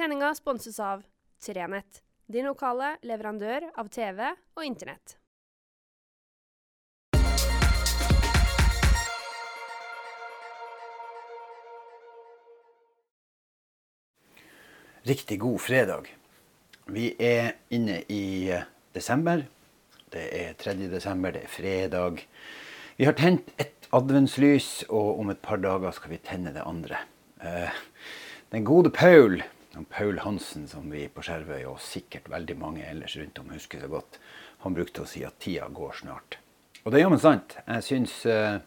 Sendinga 0.00 0.34
sponses 0.34 0.80
av 0.80 1.02
Trenett, 1.44 1.98
din 2.26 2.46
lokale 2.48 2.94
leverandør 3.04 3.66
av 3.76 3.90
TV 3.92 4.30
og 4.56 4.62
Internett. 4.64 5.12
Riktig 15.04 15.36
god 15.44 15.60
fredag. 15.66 16.08
Vi 16.88 17.10
er 17.20 17.52
inne 17.68 18.00
i 18.08 18.48
eh, 18.48 18.64
desember. 18.96 19.44
Det 20.08 20.26
er 20.40 20.56
3. 20.64 20.78
desember, 20.96 21.36
det 21.36 21.44
er 21.44 21.54
fredag. 21.60 22.24
Vi 22.96 23.04
har 23.04 23.20
tent 23.20 23.52
et 23.60 23.92
adventslys, 23.92 24.86
og 24.88 25.20
om 25.20 25.36
et 25.36 25.44
par 25.44 25.60
dager 25.60 25.92
skal 25.92 26.16
vi 26.16 26.24
tenne 26.24 26.56
det 26.56 26.64
andre. 26.64 27.04
Eh, 27.44 27.80
den 28.56 28.64
gode 28.64 28.96
Paul, 28.96 29.42
Paul 29.90 30.18
Hansen, 30.18 30.66
som 30.68 30.90
vi 30.90 31.06
på 31.12 31.22
Skjervøy 31.24 31.64
og 31.70 31.80
sikkert 31.82 32.30
veldig 32.30 32.56
mange 32.58 32.86
ellers 32.88 33.16
rundt 33.20 33.38
om 33.38 33.52
husker 33.54 33.82
så 33.82 33.90
godt, 33.90 34.18
han 34.64 34.76
brukte 34.76 35.04
å 35.04 35.08
si 35.08 35.22
at 35.26 35.38
tida 35.42 35.68
går 35.72 36.00
snart. 36.02 36.40
Og 36.80 36.92
det 36.92 37.00
er 37.00 37.04
jammen 37.04 37.20
sant. 37.20 37.58
Jeg 37.66 37.84
syns, 37.84 38.14
eh, 38.26 38.58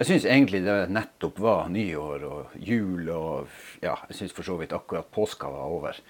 jeg 0.00 0.08
syns 0.08 0.24
egentlig 0.24 0.62
det 0.64 0.76
nettopp 0.90 1.38
var 1.44 1.68
nyår 1.72 2.24
og 2.24 2.56
jul 2.64 3.10
og 3.12 3.52
ja, 3.84 3.94
jeg 4.08 4.16
syns 4.22 4.34
for 4.36 4.48
så 4.48 4.56
vidt 4.60 4.72
akkurat 4.76 5.10
påska 5.12 5.50
var 5.52 5.74
over. 5.74 6.00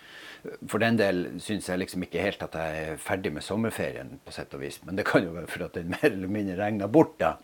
For 0.70 0.78
den 0.78 0.96
del 1.00 1.24
syns 1.42 1.66
jeg 1.68 1.82
liksom 1.82 2.06
ikke 2.06 2.22
helt 2.22 2.44
at 2.46 2.54
jeg 2.54 2.84
er 2.84 3.02
ferdig 3.02 3.34
med 3.34 3.42
sommerferien, 3.42 4.20
på 4.24 4.34
sett 4.34 4.54
og 4.54 4.62
vis. 4.62 4.78
Men 4.86 4.96
det 5.00 5.06
kan 5.08 5.26
jo 5.26 5.34
være 5.34 5.50
for 5.50 5.66
at 5.66 5.74
den 5.74 5.90
mer 5.96 6.06
eller 6.12 6.30
mindre 6.30 6.60
regna 6.62 6.86
bort, 6.86 7.18
da. 7.18 7.34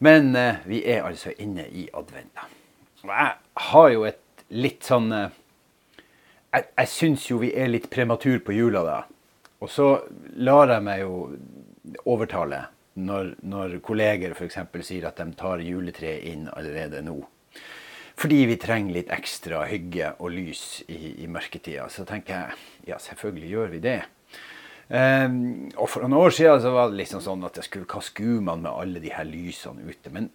Men 0.00 0.32
eh, 0.38 0.62
vi 0.70 0.84
er 0.88 1.04
altså 1.04 1.34
inne 1.42 1.66
i 1.66 1.88
advent. 1.92 2.46
Og 3.02 3.10
jeg 3.10 3.34
har 3.66 3.90
jo 3.90 4.06
et 4.08 4.46
litt 4.54 4.86
sånn 4.86 5.10
eh, 5.12 5.34
Jeg, 6.50 6.66
jeg 6.76 6.90
syns 6.90 7.26
jo 7.30 7.40
vi 7.42 7.52
er 7.54 7.70
litt 7.70 7.88
prematur 7.92 8.40
på 8.44 8.54
jula, 8.56 8.82
da. 8.86 9.00
Og 9.60 9.70
så 9.70 9.88
lar 10.40 10.72
jeg 10.72 10.84
meg 10.86 11.02
jo 11.02 11.16
overtale 12.08 12.64
når, 13.00 13.34
når 13.46 13.76
kolleger 13.84 14.32
f.eks. 14.34 14.58
sier 14.86 15.06
at 15.08 15.20
de 15.20 15.28
tar 15.38 15.62
juletreet 15.64 16.26
inn 16.32 16.48
allerede 16.52 17.02
nå. 17.06 17.18
Fordi 18.20 18.40
vi 18.50 18.56
trenger 18.60 18.98
litt 18.98 19.12
ekstra 19.14 19.62
hygge 19.70 20.14
og 20.20 20.32
lys 20.34 20.82
i, 20.92 21.22
i 21.24 21.28
mørketida. 21.30 21.86
Så 21.88 22.04
tenker 22.08 22.34
jeg 22.34 22.92
ja, 22.92 22.98
selvfølgelig 23.00 23.52
gjør 23.54 23.70
vi 23.72 23.84
det. 23.84 24.00
Um, 24.90 25.70
og 25.78 25.86
For 25.86 26.02
noen 26.02 26.18
år 26.18 26.34
siden 26.34 26.60
så 26.64 26.72
var 26.74 26.90
det 26.90 26.98
liksom 26.98 27.22
sånn 27.24 27.46
at 27.46 27.60
jeg 27.60 27.68
skulle, 27.68 27.88
hva 27.88 28.02
skulle 28.04 28.42
man 28.44 28.64
med 28.64 28.72
alle 28.74 29.00
de 29.00 29.12
her 29.14 29.28
lysene 29.28 29.86
ute? 29.86 30.12
Men 30.12 30.28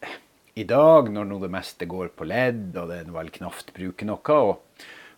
i 0.55 0.63
dag, 0.63 1.11
når 1.11 1.27
nå 1.27 1.41
det 1.43 1.51
meste 1.51 1.85
går 1.91 2.13
på 2.15 2.25
ledd, 2.29 2.69
og 2.79 2.87
det 2.89 3.01
er 3.03 3.11
vel 3.13 3.33
knapt 3.35 3.73
bruker 3.75 4.07
noe, 4.07 4.37
og 4.39 4.64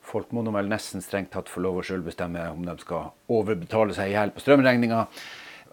folk 0.08 0.32
må 0.36 0.44
nå 0.44 0.54
vel 0.56 0.70
nesten 0.72 1.04
strengt 1.04 1.34
tatt 1.36 1.52
få 1.52 1.64
lov 1.66 1.82
å 1.82 1.86
sjøl 1.86 2.06
bestemme 2.06 2.46
om 2.52 2.64
de 2.66 2.78
skal 2.82 3.12
overbetale 3.34 3.96
seg 3.98 4.12
i 4.12 4.16
hjel 4.16 4.32
på 4.36 4.44
strømregninga, 4.44 5.06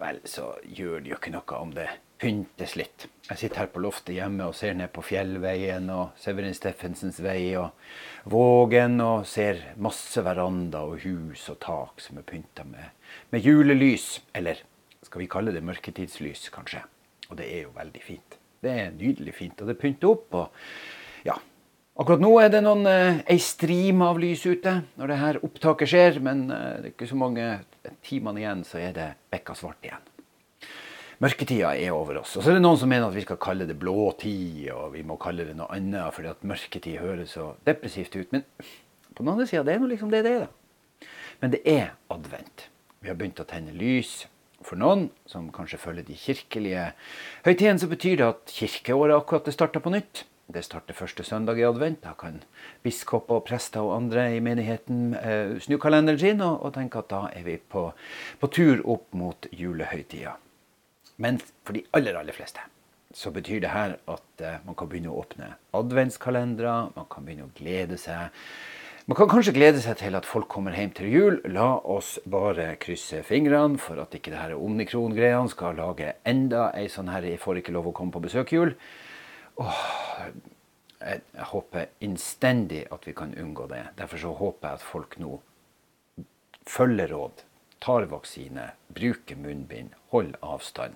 vel, 0.01 0.19
så 0.27 0.51
gjør 0.67 1.03
det 1.03 1.13
jo 1.13 1.19
ikke 1.19 1.33
noe 1.35 1.61
om 1.61 1.71
det 1.75 1.87
pyntes 2.19 2.75
litt. 2.79 3.07
Jeg 3.27 3.39
sitter 3.41 3.63
her 3.63 3.71
på 3.73 3.81
loftet 3.83 4.15
hjemme 4.15 4.47
og 4.47 4.55
ser 4.55 4.75
ned 4.77 4.91
på 4.95 5.03
Fjellveien 5.03 5.89
og 5.91 6.15
Severin 6.19 6.55
Steffensens 6.55 7.19
vei 7.23 7.55
og 7.59 7.73
Vågen 8.31 8.99
og 9.03 9.25
ser 9.29 9.59
masse 9.83 10.23
veranda 10.25 10.85
og 10.87 11.03
hus 11.03 11.43
og 11.51 11.59
tak 11.63 12.03
som 12.03 12.19
er 12.21 12.27
pynta 12.27 12.63
med, 12.67 12.95
med 13.33 13.43
julelys. 13.45 14.07
Eller 14.35 14.63
skal 15.05 15.23
vi 15.23 15.29
kalle 15.31 15.53
det 15.55 15.63
mørketidslys, 15.65 16.47
kanskje. 16.55 16.85
Og 17.29 17.39
det 17.39 17.49
er 17.51 17.65
jo 17.65 17.75
veldig 17.75 18.03
fint. 18.03 18.39
Det 18.63 18.71
er 18.71 18.95
nydelig 18.95 19.35
fint, 19.37 19.59
og 19.61 19.69
det 19.69 19.77
pynter 19.81 20.15
opp. 20.15 20.39
og 20.39 21.27
ja, 21.27 21.35
Akkurat 21.95 22.19
nå 22.19 22.33
er 22.43 22.49
det 22.51 22.59
noen, 22.59 22.83
eh, 22.91 23.21
ei 23.31 23.37
strime 23.39 24.03
av 24.03 24.17
lys 24.19 24.41
ute 24.43 24.81
når 24.99 25.07
det 25.07 25.15
her 25.21 25.37
opptaket 25.47 25.87
skjer, 25.87 26.17
men 26.19 26.41
eh, 26.51 26.73
det 26.81 26.89
er 26.89 26.91
ikke 26.91 27.07
så 27.07 27.15
mange 27.15 27.45
timene 28.03 28.41
igjen, 28.41 28.65
så 28.67 28.81
er 28.83 28.91
det 28.97 29.05
bekka 29.31 29.55
svart 29.55 29.87
igjen. 29.87 30.03
Mørketida 31.23 31.71
er 31.79 31.95
over 31.95 32.19
oss. 32.19 32.33
Og 32.35 32.43
så 32.43 32.51
er 32.51 32.59
det 32.59 32.65
noen 32.65 32.81
som 32.81 32.91
mener 32.91 33.07
at 33.07 33.15
vi 33.15 33.23
skal 33.23 33.39
kalle 33.39 33.63
det 33.69 33.79
blåtid, 33.79 34.67
og 34.75 34.91
vi 34.97 35.05
må 35.07 35.15
kalle 35.15 35.47
det 35.47 35.55
noe 35.55 35.71
annet 35.71 36.11
fordi 36.11 36.33
at 36.33 36.43
mørketid 36.43 36.99
høres 36.99 37.37
så 37.37 37.53
depressivt 37.63 38.19
ut. 38.19 38.35
Men 38.35 38.43
på 39.15 39.23
den 39.23 39.31
andre 39.31 39.47
sida, 39.47 39.63
det 39.63 39.77
er 39.77 39.79
nå 39.85 39.87
liksom 39.95 40.11
det 40.11 40.25
det 40.27 40.35
er, 40.35 40.45
da. 40.49 41.09
Men 41.39 41.55
det 41.55 41.63
er 41.63 41.89
advent. 42.11 42.67
Vi 42.99 43.07
har 43.07 43.15
begynt 43.15 43.39
å 43.39 43.47
tenne 43.47 43.71
lys. 43.71 44.25
For 44.67 44.75
noen 44.75 45.07
som 45.31 45.47
kanskje 45.55 45.79
følger 45.79 46.03
de 46.03 46.19
kirkelige 46.19 46.89
høytidene, 47.47 47.79
så 47.79 47.87
betyr 47.87 48.19
det 48.19 48.31
at 48.33 48.57
kirkeåret 48.59 49.15
akkurat 49.15 49.47
er 49.47 49.55
starta 49.55 49.79
på 49.79 49.95
nytt. 49.95 50.25
Det 50.45 50.61
starter 50.61 50.93
første 50.93 51.23
søndag 51.25 51.57
i 51.57 51.65
advent. 51.65 52.03
Da 52.03 52.13
kan 52.19 52.43
biskoper, 52.85 53.39
og 53.39 53.47
prester 53.47 53.81
og 53.81 53.95
andre 53.95 54.27
i 54.35 54.43
menigheten 54.45 55.15
eh, 55.17 55.55
snu 55.59 55.79
kalenderen 55.81 56.21
sin 56.21 56.43
og, 56.45 56.59
og, 56.61 56.75
tenke 56.75 57.01
at 57.01 57.09
da 57.09 57.23
er 57.33 57.47
vi 57.47 57.57
på, 57.57 57.87
på 58.39 58.51
tur 58.53 58.83
opp 58.85 59.09
mot 59.17 59.49
julehøytida. 59.51 60.37
Men 61.17 61.41
for 61.65 61.73
de 61.73 61.85
aller, 61.97 62.17
aller 62.19 62.35
fleste 62.35 62.61
så 63.15 63.31
betyr 63.31 63.61
det 63.63 63.71
her 63.71 63.95
at 64.11 64.41
eh, 64.43 64.61
man 64.67 64.75
kan 64.75 64.89
begynne 64.91 65.13
å 65.13 65.21
åpne 65.21 65.53
adventskalendere. 65.77 66.73
Man 66.97 67.07
kan 67.09 67.25
begynne 67.25 67.47
å 67.47 67.53
glede 67.55 67.97
seg. 67.97 68.33
Man 69.07 69.17
kan 69.17 69.29
kanskje 69.31 69.53
glede 69.55 69.81
seg 69.81 69.99
til 70.01 70.17
at 70.17 70.27
folk 70.27 70.49
kommer 70.51 70.75
hjem 70.75 70.91
til 70.97 71.09
jul. 71.13 71.39
La 71.53 71.77
oss 71.79 72.15
bare 72.27 72.73
krysse 72.81 73.23
fingrene 73.23 73.79
for 73.81 74.01
at 74.03 74.13
ikke 74.17 74.33
det 74.33 74.41
her 74.41 74.55
omnikron-greiene 74.57 75.51
skal 75.53 75.79
lage 75.79 76.15
enda 76.27 76.71
ei 76.75 76.89
sånn 76.91 77.13
her 77.13 77.23
'jeg 77.23 77.39
får 77.39 77.63
ikke 77.63 77.75
lov 77.77 77.87
å 77.87 77.93
komme 77.95 78.11
på 78.11 78.23
besøk'-jul. 78.27 78.75
Åh, 79.61 79.81
jeg, 80.99 81.21
jeg 81.35 81.49
håper 81.51 81.91
innstendig 82.03 82.85
at 82.91 83.07
vi 83.07 83.13
kan 83.15 83.35
unngå 83.39 83.67
det. 83.71 83.83
Derfor 83.99 84.21
så 84.21 84.33
håper 84.35 84.67
jeg 84.67 84.79
at 84.79 84.87
folk 84.93 85.17
nå 85.21 85.37
følger 86.65 87.11
råd, 87.13 87.43
tar 87.83 88.07
vaksine, 88.09 88.71
bruker 88.95 89.37
munnbind, 89.39 89.93
holder 90.11 90.39
avstand. 90.41 90.95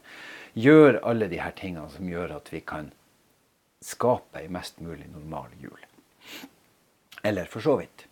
Gjør 0.57 0.99
alle 1.05 1.29
de 1.31 1.39
her 1.39 1.53
tingene 1.55 1.89
som 1.93 2.09
gjør 2.09 2.33
at 2.39 2.49
vi 2.53 2.63
kan 2.65 2.89
skape 3.85 4.41
ei 4.41 4.49
mest 4.51 4.81
mulig 4.83 5.07
normal 5.13 5.53
jul. 5.61 5.79
Eller 7.23 7.47
for 7.51 7.63
så 7.63 7.77
vidt 7.79 8.07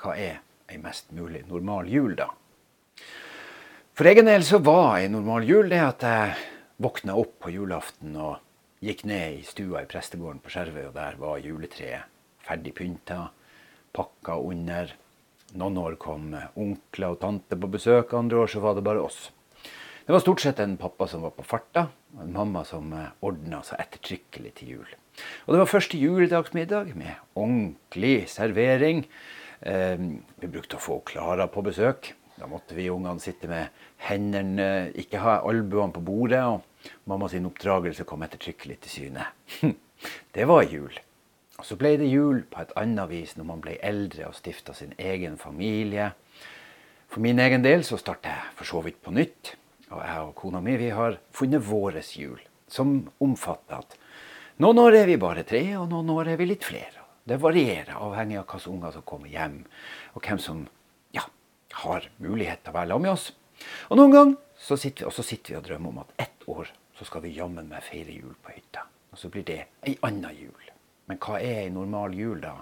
hva 0.00 0.14
er 0.16 0.38
ei 0.70 0.78
mest 0.80 1.10
mulig 1.16 1.42
normal 1.48 1.88
jul, 1.90 2.14
da? 2.18 2.28
For 3.96 4.08
egen 4.08 4.30
del 4.30 4.44
så 4.46 4.60
var 4.64 5.00
ei 5.00 5.10
normal 5.12 5.44
jul 5.48 5.68
det 5.72 5.80
at 5.82 6.06
jeg 6.06 6.36
våkna 6.80 7.16
opp 7.20 7.34
på 7.42 7.50
julaften 7.52 8.14
og 8.16 8.38
Gikk 8.80 9.02
ned 9.04 9.34
i 9.36 9.42
stua 9.44 9.82
i 9.84 9.88
prestegården 9.88 10.38
på 10.40 10.48
Skjervøy, 10.54 10.86
og 10.88 10.94
der 10.96 11.18
var 11.20 11.42
juletreet 11.44 12.08
ferdig 12.40 12.70
pynta, 12.78 13.26
pakka 13.92 14.38
under. 14.40 14.94
Noen 15.60 15.76
år 15.82 15.98
kom 16.00 16.30
onkler 16.32 17.12
og 17.12 17.18
tante 17.20 17.58
på 17.60 17.68
besøk, 17.74 18.14
andre 18.16 18.40
år 18.40 18.48
så 18.48 18.62
var 18.64 18.78
det 18.78 18.84
bare 18.86 19.02
oss. 19.04 19.26
Det 20.06 20.14
var 20.14 20.24
stort 20.24 20.40
sett 20.40 20.62
en 20.64 20.78
pappa 20.80 21.10
som 21.12 21.26
var 21.26 21.34
på 21.36 21.44
farta, 21.44 21.90
og 22.16 22.22
en 22.24 22.32
mamma 22.38 22.64
som 22.64 22.88
ordna 23.20 23.60
seg 23.68 23.84
ettertrykkelig 23.84 24.54
til 24.56 24.72
jul. 24.78 24.96
Og 25.44 25.52
det 25.52 25.60
var 25.60 25.72
første 25.74 26.00
juledagsmiddag 26.00 26.94
med 26.96 27.20
ordentlig 27.36 28.30
servering. 28.32 29.04
Eh, 29.60 30.00
vi 30.40 30.48
brukte 30.48 30.80
å 30.80 30.86
få 30.86 31.02
Klara 31.04 31.50
på 31.52 31.68
besøk. 31.68 32.14
Da 32.40 32.48
måtte 32.48 32.74
vi 32.74 32.88
ungene 32.88 33.20
sitte 33.20 33.50
med 33.50 33.68
hendene, 34.06 34.88
ikke 34.96 35.20
ha 35.20 35.36
albuene 35.44 35.92
på 35.92 36.00
bordet. 36.00 36.40
og 36.40 36.64
Mamma 37.04 37.28
sin 37.28 37.46
oppdragelse 37.46 38.06
kom 38.08 38.24
ettertrykkelig 38.24 38.78
til 38.80 38.94
syne. 38.94 39.26
det 40.36 40.48
var 40.48 40.64
jul. 40.64 40.94
Og 41.60 41.66
så 41.68 41.76
ble 41.76 41.98
det 42.00 42.08
jul 42.08 42.40
på 42.48 42.62
et 42.62 42.72
annet 42.80 43.10
vis 43.10 43.36
når 43.36 43.48
man 43.50 43.60
ble 43.60 43.76
eldre 43.84 44.30
og 44.30 44.38
stifta 44.38 44.72
sin 44.72 44.94
egen 44.96 45.36
familie. 45.36 46.14
For 47.12 47.20
min 47.20 47.42
egen 47.44 47.64
del 47.66 47.84
så 47.84 47.98
starter 48.00 48.32
jeg 48.32 48.56
for 48.56 48.70
så 48.72 48.80
vidt 48.86 49.02
på 49.04 49.12
nytt. 49.12 49.54
Og 49.90 50.00
jeg 50.00 50.24
og 50.24 50.34
kona 50.38 50.62
mi 50.64 50.78
vi 50.80 50.88
har 50.94 51.18
funnet 51.36 51.66
våres 51.66 52.14
jul, 52.16 52.38
som 52.70 53.02
omfatter 53.20 53.82
at 53.82 53.96
noen 54.62 54.78
år 54.78 55.00
er 55.02 55.08
vi 55.08 55.20
bare 55.20 55.42
tre, 55.44 55.64
og 55.80 55.88
noen 55.90 56.12
år 56.14 56.32
er 56.32 56.40
vi 56.40 56.46
litt 56.46 56.64
flere. 56.64 57.04
Det 57.26 57.40
varierer 57.42 57.98
avhengig 57.98 58.38
av 58.40 58.46
hvilke 58.46 58.70
unger 58.70 58.94
som 58.94 59.04
kommer 59.08 59.28
hjem, 59.28 59.64
og 60.14 60.24
hvem 60.24 60.40
som 60.40 60.62
har 61.72 62.08
mulighet 62.18 62.64
til 62.64 62.72
å 62.72 62.78
være 62.78 62.92
sammen 62.92 63.06
med 63.06 63.12
oss. 63.14 63.30
Og 63.90 64.00
noen 64.00 64.14
ganger 64.14 64.38
så 64.60 64.76
sitter 64.76 65.04
vi, 65.04 65.08
og 65.10 65.16
så 65.16 65.24
sitter 65.26 65.54
vi 65.54 65.58
og 65.60 65.66
drømmer 65.68 65.92
om 65.92 66.02
at 66.04 66.14
ett 66.26 66.48
år 66.50 66.72
så 66.98 67.06
skal 67.08 67.24
vi 67.24 67.36
jammen 67.36 67.68
meg 67.70 67.84
feire 67.86 68.12
jul 68.12 68.34
på 68.42 68.54
hytta. 68.54 68.84
Og 69.10 69.18
så 69.18 69.30
blir 69.32 69.46
det 69.46 69.62
ei 69.86 69.96
anna 70.06 70.32
jul. 70.36 70.70
Men 71.08 71.18
hva 71.18 71.40
er 71.40 71.64
ei 71.64 71.70
normal 71.74 72.14
jul, 72.14 72.40
da? 72.42 72.58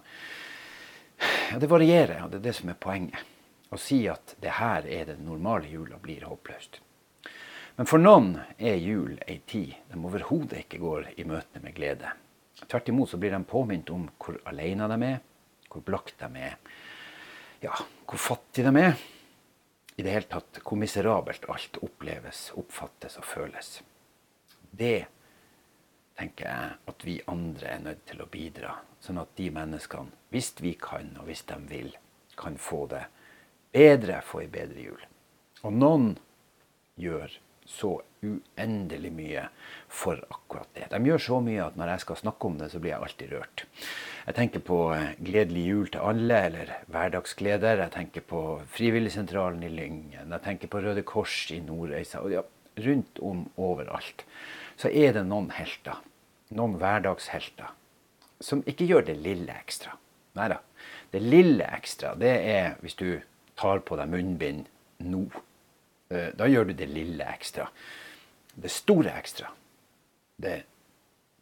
Ja, 1.51 1.59
Det 1.59 1.69
varierer, 1.69 2.23
og 2.25 2.31
det 2.31 2.39
er 2.39 2.47
det 2.49 2.55
som 2.57 2.71
er 2.71 2.79
poenget. 2.81 3.25
Å 3.69 3.77
si 3.77 4.07
at 4.09 4.37
det 4.41 4.55
her 4.57 4.87
er 4.87 5.11
den 5.11 5.27
normale 5.27 5.69
jula, 5.69 5.99
blir 6.01 6.25
håpløst. 6.25 6.79
Men 7.77 7.87
for 7.87 8.01
noen 8.01 8.33
er 8.59 8.79
jul 8.81 9.19
ei 9.29 9.41
tid 9.47 9.75
de 9.91 9.99
overhodet 10.01 10.65
ikke 10.65 10.81
går 10.83 11.11
i 11.21 11.27
møte 11.29 11.61
med 11.63 11.77
glede. 11.77 12.15
Tvert 12.65 12.89
imot 12.91 13.13
så 13.13 13.21
blir 13.21 13.35
de 13.35 13.43
påminnet 13.47 13.91
om 13.95 14.09
hvor 14.19 14.41
alene 14.51 14.89
de 14.91 14.99
er, 15.07 15.21
hvor 15.69 15.85
blakk 15.87 16.15
de 16.19 16.31
er, 16.49 16.57
ja, 17.61 17.75
hvor 18.07 18.21
fattige 18.21 18.71
de 18.71 18.83
er. 18.83 18.99
I 19.99 20.05
det 20.07 20.15
hele 20.15 20.31
tatt 20.31 20.61
hvor 20.63 20.79
miserabelt 20.79 21.49
alt 21.51 21.79
oppleves, 21.83 22.49
oppfattes 22.59 23.19
og 23.19 23.27
føles. 23.27 23.71
Det 24.71 25.07
tenker 26.19 26.47
jeg 26.47 26.77
at 26.91 27.05
vi 27.07 27.17
andre 27.31 27.73
er 27.75 27.83
nødt 27.83 28.05
til 28.07 28.23
å 28.23 28.31
bidra, 28.31 28.77
sånn 29.03 29.21
at 29.23 29.35
de 29.39 29.49
menneskene, 29.55 30.15
hvis 30.31 30.53
vi 30.63 30.75
kan 30.79 31.13
og 31.19 31.29
hvis 31.31 31.45
de 31.51 31.59
vil, 31.71 31.91
kan 32.39 32.59
få 32.59 32.85
det 32.91 33.05
bedre, 33.75 34.21
få 34.23 34.45
ei 34.45 34.51
bedre 34.51 34.87
jul. 34.89 35.05
Og 35.67 35.75
noen 35.75 36.13
gjør 36.99 37.35
så 37.69 37.99
uendelig 38.25 39.11
mye 39.15 39.45
for 39.93 40.19
akkurat 40.33 40.69
det. 40.75 40.89
De 40.91 41.01
gjør 41.07 41.23
så 41.23 41.41
mye 41.45 41.67
at 41.67 41.77
når 41.79 41.93
jeg 41.93 42.05
skal 42.07 42.21
snakke 42.23 42.49
om 42.49 42.57
det, 42.59 42.71
så 42.73 42.81
blir 42.83 42.95
jeg 42.95 43.05
alltid 43.05 43.35
rørt. 43.37 43.65
Jeg 44.29 44.37
tenker 44.37 44.65
på 44.65 44.79
eh, 44.97 45.13
Gledelig 45.25 45.65
jul 45.69 45.91
til 45.93 46.05
alle, 46.11 46.41
eller 46.49 46.73
Hverdagsgleder. 46.93 47.85
Jeg 47.85 47.95
tenker 47.95 48.25
på 48.29 48.43
Frivilligsentralen 48.75 49.63
i 49.65 49.73
Lyngen. 49.73 50.33
Jeg 50.35 50.45
tenker 50.45 50.73
på 50.73 50.83
Røde 50.85 51.05
Kors 51.07 51.37
i 51.55 51.61
Nordreisa. 51.65 52.25
Og 52.25 52.35
ja, 52.35 52.45
rundt 52.85 53.21
om 53.25 53.47
overalt 53.57 54.25
så 54.79 54.91
er 54.95 55.17
det 55.17 55.27
noen 55.27 55.51
helter. 55.57 55.99
Noen 56.55 56.77
hverdagshelter. 56.81 57.73
Som 58.41 58.63
ikke 58.71 58.87
gjør 58.87 59.09
det 59.09 59.19
lille 59.21 59.55
ekstra. 59.59 59.97
Nei 60.39 60.47
da. 60.53 60.61
Det 61.11 61.21
lille 61.25 61.67
ekstra, 61.75 62.13
det 62.21 62.35
er 62.47 62.77
hvis 62.85 62.97
du 62.99 63.09
tar 63.59 63.81
på 63.83 63.97
deg 63.99 64.11
munnbind 64.13 64.69
nå. 65.03 65.25
Eh, 66.09 66.31
da 66.35 66.49
gjør 66.49 66.71
du 66.71 66.75
det 66.79 66.89
lille 66.91 67.25
ekstra. 67.29 67.69
Det 68.59 68.71
store 68.73 69.13
ekstra, 69.19 69.51
det 70.37 70.57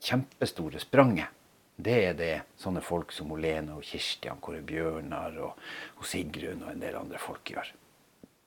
kjempestore 0.02 0.80
spranget, 0.82 1.32
det 1.76 1.96
er 2.08 2.14
det 2.16 2.34
sånne 2.60 2.80
folk 2.84 3.12
som 3.12 3.34
Lene 3.36 3.76
og 3.76 3.84
Kirstian, 3.84 4.40
Kåre 4.40 4.62
Bjørnar 4.64 5.36
og, 5.44 5.58
og 6.00 6.08
Sigrun 6.08 6.64
og 6.64 6.72
en 6.72 6.80
del 6.80 6.96
andre 6.96 7.20
folk 7.20 7.52
gjør. 7.52 7.72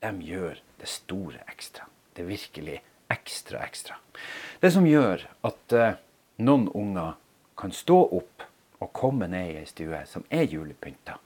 De 0.01 0.11
gjør 0.25 0.61
det 0.79 0.89
store 0.89 1.43
ekstra. 1.51 1.85
Det 2.15 2.25
virkelig 2.25 2.79
ekstra 3.13 3.61
ekstra. 3.65 3.99
Det 4.61 4.71
som 4.73 4.87
gjør 4.87 5.27
at 5.45 5.75
uh, 5.77 5.97
noen 6.41 6.67
unger 6.73 7.17
kan 7.59 7.73
stå 7.75 7.99
opp 8.17 8.45
og 8.79 8.93
komme 8.95 9.27
ned 9.29 9.53
i 9.53 9.57
ei 9.61 9.69
stue 9.69 10.01
som 10.09 10.25
er 10.33 10.47
julepynta. 10.49 11.19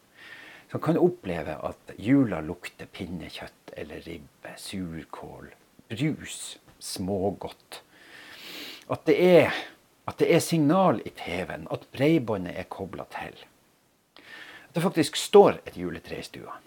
Som 0.74 0.82
kan 0.82 0.98
oppleve 0.98 1.54
at 1.54 1.92
jula 2.02 2.40
lukter 2.42 2.88
pinnekjøtt 2.90 3.76
eller 3.78 4.00
ribbe, 4.08 4.56
surkål, 4.58 5.52
brus, 5.92 6.38
smågodt. 6.82 7.84
At 8.90 9.06
det 9.06 9.18
er, 9.22 9.60
at 10.10 10.18
det 10.18 10.32
er 10.34 10.42
signal 10.42 11.04
i 11.06 11.14
TV-en, 11.14 11.70
at 11.70 11.86
bredbåndet 11.94 12.58
er 12.58 12.66
kobla 12.74 13.06
til. 13.14 13.38
At 14.18 14.74
det 14.74 14.82
faktisk 14.82 15.22
står 15.22 15.62
et 15.62 15.78
juletre 15.78 16.18
i 16.18 16.26
stua. 16.26 16.58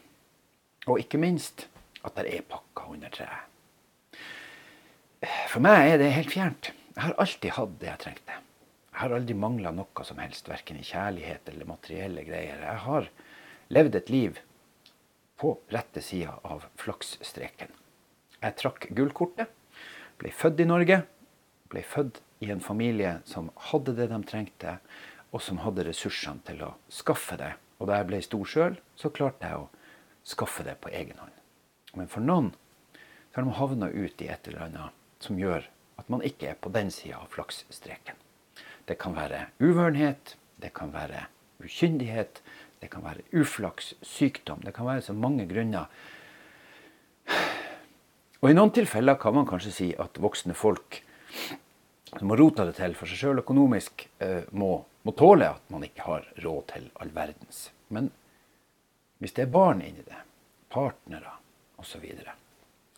Og 0.87 1.03
ikke 1.03 1.19
minst 1.19 1.67
at 2.07 2.15
det 2.15 2.31
er 2.31 2.47
pakka 2.47 2.87
under 2.95 3.11
treet. 3.11 4.23
For 5.51 5.59
meg 5.67 5.97
er 5.97 5.99
det 5.99 6.15
helt 6.15 6.31
fjernt. 6.31 6.71
Jeg 6.95 7.09
har 7.09 7.19
alltid 7.19 7.59
hatt 7.59 7.79
det 7.83 7.91
jeg 7.91 8.05
trengte. 8.07 8.43
Jeg 8.95 9.03
har 9.03 9.19
aldri 9.19 9.35
mangla 9.35 9.75
noe 9.75 10.07
som 10.07 10.23
helst, 10.23 10.47
verken 10.47 10.79
i 10.79 10.87
kjærlighet 10.87 11.51
eller 11.51 11.75
materielle 11.75 12.23
greier. 12.23 12.63
Jeg 12.71 12.85
har 12.87 13.17
levd 13.69 13.99
et 13.99 14.11
liv 14.11 14.39
på 15.37 15.57
rette 15.73 16.01
sida 16.03 16.39
av 16.43 16.65
flaksstreken. 16.81 17.73
Jeg 18.41 18.57
trakk 18.61 18.89
gullkortet, 18.97 19.51
ble 20.21 20.33
født 20.33 20.63
i 20.63 20.69
Norge, 20.69 21.03
ble 21.73 21.83
født 21.85 22.23
i 22.45 22.51
en 22.53 22.63
familie 22.63 23.19
som 23.29 23.51
hadde 23.71 23.97
det 23.99 24.09
de 24.13 24.21
trengte, 24.29 24.79
og 25.35 25.43
som 25.43 25.61
hadde 25.65 25.85
ressursene 25.89 26.45
til 26.47 26.63
å 26.65 26.75
skaffe 26.93 27.37
det. 27.41 27.53
Og 27.81 27.91
da 27.91 27.99
jeg 27.99 28.09
ble 28.09 28.21
stor 28.25 28.49
sjøl, 28.49 28.79
så 28.97 29.13
klarte 29.13 29.51
jeg 29.51 29.65
å 29.65 29.69
skaffe 30.27 30.65
det 30.65 30.79
på 30.81 30.93
egen 30.95 31.19
hånd. 31.21 31.35
Men 31.97 32.09
for 32.13 32.25
noen 32.25 32.53
så 32.95 33.41
har 33.41 33.45
de 33.45 33.57
havna 33.59 33.89
ut 33.93 34.23
i 34.25 34.31
et 34.33 34.49
eller 34.49 34.69
annet 34.71 35.25
som 35.25 35.37
gjør 35.41 35.67
at 36.01 36.09
man 36.13 36.23
ikke 36.25 36.53
er 36.53 36.61
på 36.61 36.73
den 36.73 36.89
sida 36.93 37.19
av 37.21 37.33
flaksstreken. 37.35 38.17
Det 38.89 38.97
kan 39.01 39.17
være 39.17 39.49
uvørenhet, 39.61 40.37
det 40.57 40.73
kan 40.77 40.93
være 40.95 41.27
ukyndighet, 41.61 42.41
det 42.81 42.91
kan 42.93 43.05
være 43.05 43.25
uflaks, 43.33 43.95
sykdom. 44.05 44.61
Det 44.65 44.75
kan 44.77 44.87
være 44.87 45.05
så 45.09 45.15
mange 45.17 45.47
grunner. 45.49 45.89
Og 48.43 48.51
i 48.51 48.57
noen 48.57 48.73
tilfeller 48.75 49.17
kan 49.21 49.35
man 49.35 49.49
kanskje 49.49 49.73
si 49.75 49.89
at 49.99 50.21
voksne 50.23 50.55
folk 50.55 51.01
som 52.17 52.31
har 52.31 52.41
rota 52.41 52.67
det 52.69 52.77
til 52.79 52.95
for 52.97 53.11
seg 53.11 53.21
sjøl 53.21 53.43
økonomisk, 53.43 54.07
eh, 54.23 54.45
må, 54.53 54.79
må, 55.05 55.15
tåle 55.17 55.49
at 55.57 55.73
man 55.73 55.85
ikke 55.85 56.05
har 56.07 56.29
råd 56.45 56.63
til 56.73 56.87
all 57.03 57.11
verdens. 57.17 57.67
Men 57.93 58.11
hvis 59.21 59.35
det 59.37 59.47
er 59.47 59.53
barn 59.53 59.83
inni 59.85 60.05
det, 60.05 60.21
partnere 60.73 61.33
osv., 61.77 61.97
så, 61.97 62.01
videre, 62.01 62.37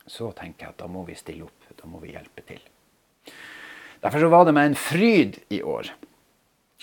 så 0.06 0.30
tenker 0.36 0.66
jeg 0.66 0.74
at 0.74 0.82
da 0.82 0.90
må 0.90 1.04
vi 1.08 1.16
stille 1.18 1.46
opp. 1.46 1.66
Da 1.78 1.86
må 1.86 2.00
vi 2.02 2.12
hjelpe 2.14 2.42
til. 2.46 2.60
Derfor 4.02 4.28
var 4.30 4.46
det 4.46 4.54
meg 4.56 4.70
en 4.70 4.78
fryd 4.78 5.40
i 5.54 5.60
år 5.62 5.90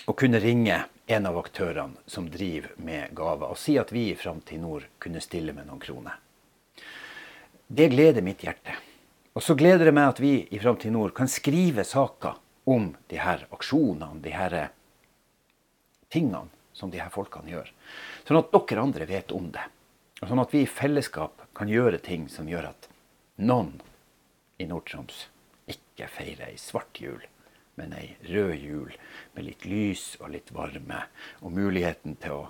å 0.06 0.14
kunne 0.16 0.40
ringe 0.40 0.82
en 1.06 1.26
av 1.26 1.38
aktørene 1.38 2.02
som 2.06 2.30
driver 2.30 2.72
med 2.76 3.14
gaver, 3.14 3.52
og 3.52 3.58
si 3.58 3.76
at 3.78 3.92
vi 3.94 4.08
i 4.10 4.18
Framtid 4.18 4.60
Nord 4.60 4.88
kunne 4.98 5.22
stille 5.22 5.54
med 5.54 5.68
noen 5.68 5.82
kroner. 5.82 6.18
Det 7.66 7.88
gleder 7.92 8.22
mitt 8.26 8.42
hjerte. 8.46 8.74
Og 9.36 9.44
så 9.44 9.54
gleder 9.58 9.88
det 9.88 9.94
meg 9.94 10.14
at 10.14 10.20
vi 10.22 10.32
i 10.50 10.58
Framtid 10.58 10.94
Nord 10.94 11.14
kan 11.14 11.30
skrive 11.30 11.84
saker 11.84 12.38
om 12.66 12.92
de 13.10 13.20
her 13.20 13.46
aksjonene, 13.54 14.22
de 14.22 14.32
her 14.34 14.56
tingene 16.10 16.48
som 16.76 16.90
de 16.90 17.00
her 17.00 17.12
folkene 17.12 17.52
gjør. 17.52 17.70
Sånn 18.26 18.40
at 18.40 18.52
dere 18.52 18.82
andre 18.82 19.06
vet 19.08 19.32
om 19.34 19.50
det. 19.54 19.64
Og 20.22 20.30
sånn 20.30 20.42
at 20.42 20.52
vi 20.54 20.64
i 20.64 20.70
fellesskap 20.70 21.44
kan 21.56 21.70
gjøre 21.70 22.00
ting 22.02 22.26
som 22.32 22.48
gjør 22.48 22.70
at 22.72 22.88
noen 23.36 23.76
i 24.58 24.66
Nord-Troms 24.68 25.26
ikke 25.68 26.08
feirer 26.08 26.50
ei 26.50 26.60
svart 26.60 27.00
jul, 27.00 27.20
men 27.76 27.92
ei 27.96 28.16
rød 28.24 28.54
jul 28.56 28.96
med 29.36 29.44
litt 29.44 29.66
lys 29.68 30.16
og 30.20 30.32
litt 30.32 30.52
varme, 30.56 31.02
og 31.44 31.52
muligheten 31.52 32.16
til 32.22 32.36
å 32.36 32.42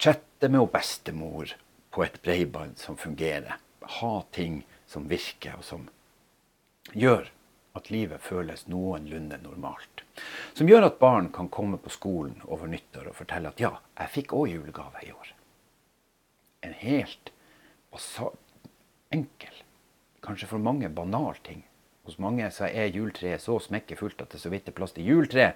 chatte 0.00 0.48
med 0.48 0.70
bestemor 0.72 1.52
på 1.94 2.04
et 2.04 2.20
breiband 2.24 2.80
som 2.80 2.96
fungerer. 2.98 3.60
Ha 4.00 4.14
ting 4.32 4.62
som 4.88 5.08
virker, 5.08 5.58
og 5.60 5.64
som 5.64 5.88
gjør 6.92 7.28
at 7.74 7.90
livet 7.90 8.22
føles 8.22 8.66
noenlunde 8.70 9.38
normalt. 9.42 10.04
Som 10.54 10.70
gjør 10.70 10.88
at 10.88 11.00
barn 11.00 11.30
kan 11.34 11.50
komme 11.52 11.78
på 11.82 11.92
skolen 11.92 12.40
over 12.46 12.70
nyttår 12.70 13.10
og 13.10 13.18
fortelle 13.18 13.50
at 13.50 13.60
ja, 13.60 13.72
jeg 13.98 14.14
fikk 14.14 14.34
òg 14.38 14.52
julegave 14.52 15.04
i 15.04 15.12
år. 15.12 15.32
En 16.64 16.76
helt 16.80 17.32
basal, 17.92 18.32
enkel, 19.12 19.62
kanskje 20.24 20.48
for 20.54 20.62
mange 20.62 20.88
banal 20.88 21.36
ting 21.44 21.64
hos 22.04 22.18
mange 22.20 22.50
så 22.52 22.68
er 22.68 22.92
juletreet 22.92 23.42
så 23.42 23.56
smekkefullt 23.62 24.22
at 24.24 24.34
det 24.34 24.40
så 24.42 24.52
vidt 24.52 24.68
er 24.68 24.76
plass 24.76 24.92
til 24.96 25.08
juletre 25.08 25.52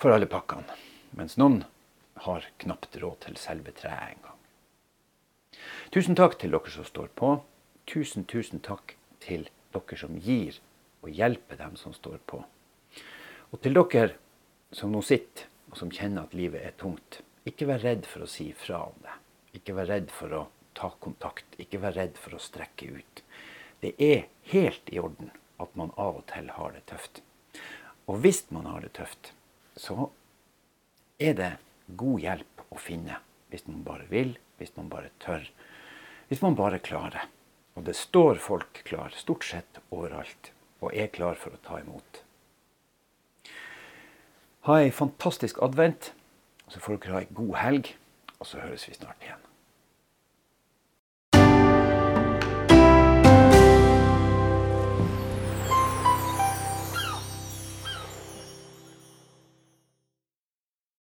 for 0.00 0.14
alle 0.14 0.28
pakkene. 0.30 0.64
Mens 1.14 1.36
noen 1.40 1.62
har 2.24 2.46
knapt 2.62 2.96
råd 3.02 3.20
til 3.26 3.36
selve 3.40 3.74
treet 3.76 4.14
engang. 4.16 4.38
Tusen 5.94 6.16
takk 6.18 6.38
til 6.40 6.54
dere 6.54 6.72
som 6.72 6.86
står 6.88 7.10
på. 7.18 7.36
Tusen, 7.90 8.24
tusen 8.24 8.62
takk 8.64 8.96
til 9.22 9.48
dere 9.74 9.98
som 10.00 10.16
gir 10.18 10.58
og 11.04 11.12
hjelper 11.12 11.60
dem 11.60 11.76
som 11.76 11.94
står 11.94 12.18
på. 12.26 12.40
Og 13.52 13.60
til 13.62 13.76
dere 13.76 14.16
som 14.74 14.90
nå 14.94 15.04
sitter 15.04 15.46
og 15.70 15.78
som 15.78 15.92
kjenner 15.92 16.24
at 16.24 16.34
livet 16.34 16.64
er 16.64 16.74
tungt, 16.80 17.20
ikke 17.44 17.68
vær 17.68 17.82
redd 17.84 18.08
for 18.08 18.24
å 18.24 18.30
si 18.30 18.48
fra 18.56 18.86
om 18.88 18.98
det. 19.04 19.14
Ikke 19.58 19.76
vær 19.76 19.90
redd 19.90 20.10
for 20.10 20.32
å 20.32 20.42
ta 20.74 20.90
kontakt. 21.02 21.46
Ikke 21.60 21.78
vær 21.82 21.94
redd 21.98 22.16
for 22.18 22.34
å 22.34 22.42
strekke 22.42 22.88
ut. 22.96 23.22
Det 23.82 23.92
er 24.00 24.28
helt 24.50 24.88
i 24.90 25.00
orden 25.02 25.30
at 25.62 25.76
man 25.78 25.92
av 26.00 26.20
og 26.20 26.26
til 26.30 26.50
har 26.56 26.74
det 26.74 26.84
tøft. 26.90 27.20
Og 28.10 28.20
hvis 28.24 28.44
man 28.54 28.66
har 28.68 28.84
det 28.84 28.92
tøft, 28.98 29.32
så 29.76 30.10
er 31.18 31.36
det 31.38 31.52
god 32.00 32.20
hjelp 32.24 32.64
å 32.70 32.80
finne. 32.80 33.20
Hvis 33.52 33.66
man 33.68 33.84
bare 33.86 34.08
vil, 34.10 34.34
hvis 34.58 34.74
man 34.76 34.90
bare 34.90 35.12
tør. 35.22 35.46
Hvis 36.28 36.42
man 36.42 36.58
bare 36.58 36.82
klarer. 36.82 37.28
Og 37.74 37.86
det 37.86 37.96
står 37.98 38.38
folk 38.42 38.82
klar, 38.86 39.14
stort 39.16 39.46
sett 39.46 39.80
overalt, 39.90 40.52
og 40.82 40.94
er 40.94 41.10
klar 41.14 41.38
for 41.38 41.54
å 41.54 41.62
ta 41.64 41.80
imot. 41.82 42.20
Ha 44.68 44.78
ei 44.80 44.92
fantastisk 44.94 45.60
advent. 45.62 46.12
Så 46.72 46.80
får 46.80 47.02
dere 47.02 47.12
ha 47.12 47.24
ei 47.24 47.34
god 47.36 47.56
helg, 47.60 47.90
og 48.38 48.48
så 48.48 48.62
høres 48.62 48.86
vi 48.88 48.94
snart 48.96 49.20
igjen. 49.22 49.42